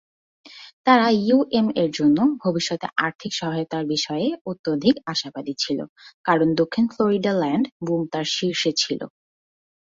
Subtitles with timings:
[0.87, 5.79] তারা ইউএম-এর জন্য ভবিষ্যতের আর্থিক সহায়তার বিষয়ে অত্যধিক আশাবাদী ছিল,
[6.25, 9.01] কারণ দক্ষিণ ফ্লোরিডা ল্যান্ড বুম তার শীর্ষে ছিল।